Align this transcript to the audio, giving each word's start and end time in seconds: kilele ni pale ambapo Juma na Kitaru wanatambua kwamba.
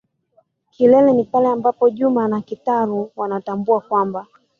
kilele 0.71 1.13
ni 1.13 1.23
pale 1.23 1.47
ambapo 1.47 1.89
Juma 1.89 2.27
na 2.27 2.41
Kitaru 2.41 3.11
wanatambua 3.15 3.81
kwamba. 3.81 4.27